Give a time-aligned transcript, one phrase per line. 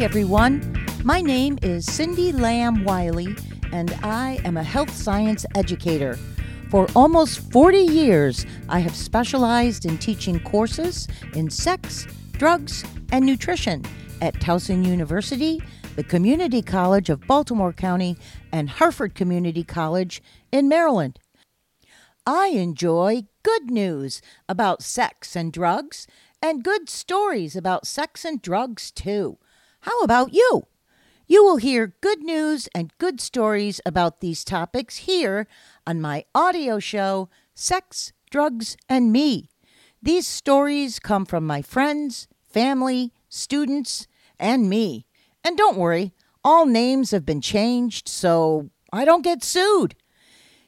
[0.00, 0.86] Everyone.
[1.02, 3.34] My name is Cindy Lamb Wiley,
[3.72, 6.16] and I am a health science educator.
[6.70, 13.84] For almost 40 years, I have specialized in teaching courses in sex, drugs, and nutrition
[14.22, 15.60] at Towson University,
[15.96, 18.16] the Community College of Baltimore County,
[18.52, 21.18] and Harford Community College in Maryland.
[22.24, 26.06] I enjoy good news about sex and drugs
[26.40, 29.38] and good stories about sex and drugs too.
[29.80, 30.64] How about you?
[31.26, 35.46] You will hear good news and good stories about these topics here
[35.86, 39.48] on my audio show, Sex, Drugs, and Me.
[40.02, 44.06] These stories come from my friends, family, students,
[44.38, 45.06] and me.
[45.44, 49.94] And don't worry, all names have been changed so I don't get sued.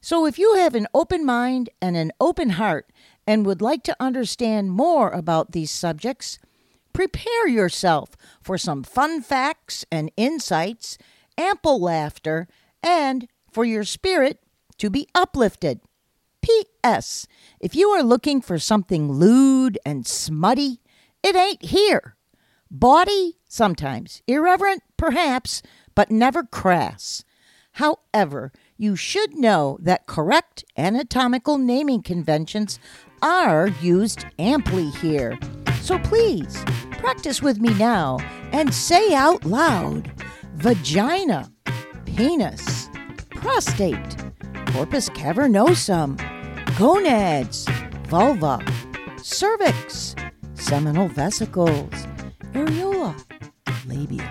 [0.00, 2.90] So if you have an open mind and an open heart
[3.26, 6.38] and would like to understand more about these subjects,
[6.98, 10.98] prepare yourself for some fun facts and insights,
[11.36, 12.48] ample laughter,
[12.82, 14.40] and for your spirit
[14.78, 15.78] to be uplifted.
[16.42, 17.28] P.S.
[17.60, 20.80] If you are looking for something lewd and smutty,
[21.22, 22.16] it ain't here.
[22.68, 24.20] Bawdy, sometimes.
[24.26, 25.62] Irreverent, perhaps,
[25.94, 27.24] but never crass.
[27.74, 32.80] However, you should know that correct anatomical naming conventions
[33.22, 35.38] are used amply here.
[35.88, 36.62] So please,
[36.98, 38.18] practice with me now
[38.52, 40.12] and say out loud
[40.56, 41.50] vagina,
[42.04, 42.90] penis,
[43.30, 44.18] prostate,
[44.66, 46.18] corpus cavernosum,
[46.76, 47.66] gonads,
[48.06, 48.62] vulva,
[49.22, 50.14] cervix,
[50.52, 52.06] seminal vesicles,
[52.52, 53.14] areola,
[53.86, 54.30] labia,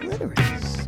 [0.00, 0.86] clitoris.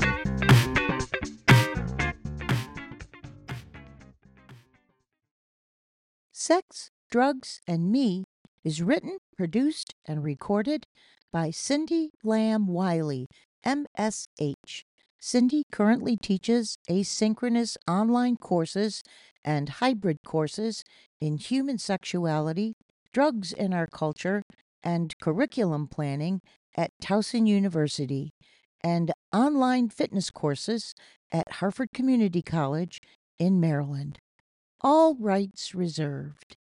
[6.32, 8.24] Sex, Drugs, and Me
[8.64, 10.86] is written, produced, and recorded
[11.32, 13.26] by Cindy Lamb Wiley,
[13.64, 14.82] MSH.
[15.18, 19.02] Cindy currently teaches asynchronous online courses
[19.44, 20.82] and hybrid courses
[21.20, 22.74] in human sexuality,
[23.12, 24.42] drugs in our culture,
[24.82, 26.40] and curriculum planning
[26.76, 28.32] at Towson University,
[28.82, 30.94] and online fitness courses
[31.30, 33.00] at Harford Community College
[33.38, 34.18] in Maryland.
[34.80, 36.56] All rights reserved.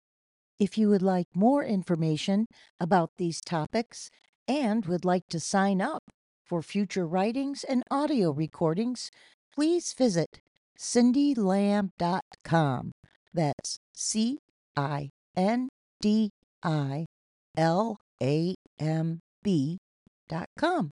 [0.59, 2.45] If you would like more information
[2.79, 4.09] about these topics
[4.47, 6.03] and would like to sign up
[6.45, 9.11] for future writings and audio recordings,
[9.53, 10.39] please visit
[10.77, 12.91] cindylamb.com.
[13.33, 14.39] That's C
[14.77, 15.67] I N
[16.01, 16.29] D
[16.63, 17.05] I
[17.57, 19.79] L A M B
[20.29, 20.91] dot com.